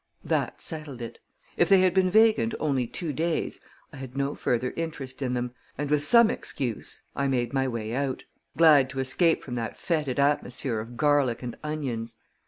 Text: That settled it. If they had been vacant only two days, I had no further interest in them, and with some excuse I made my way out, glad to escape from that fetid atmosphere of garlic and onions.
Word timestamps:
That 0.23 0.61
settled 0.61 0.99
it. 0.99 1.19
If 1.57 1.69
they 1.69 1.81
had 1.81 1.93
been 1.93 2.09
vacant 2.09 2.55
only 2.59 2.87
two 2.87 3.13
days, 3.13 3.59
I 3.93 3.97
had 3.97 4.17
no 4.17 4.33
further 4.33 4.73
interest 4.75 5.21
in 5.21 5.35
them, 5.35 5.53
and 5.77 5.91
with 5.91 6.03
some 6.03 6.31
excuse 6.31 7.03
I 7.15 7.27
made 7.27 7.53
my 7.53 7.67
way 7.67 7.93
out, 7.93 8.23
glad 8.57 8.89
to 8.89 8.99
escape 8.99 9.43
from 9.43 9.53
that 9.53 9.77
fetid 9.77 10.17
atmosphere 10.17 10.79
of 10.79 10.97
garlic 10.97 11.43
and 11.43 11.55
onions. 11.63 12.15